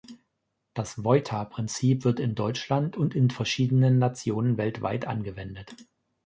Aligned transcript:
Das 0.73 1.03
Vojta-Prinzip 1.03 2.05
wird 2.05 2.19
in 2.19 2.33
Deutschland 2.33 2.97
und 2.97 3.13
in 3.13 3.29
verschiedenen 3.29 3.99
Nationen 3.99 4.57
weltweit 4.57 5.05
angewendet. 5.05 5.75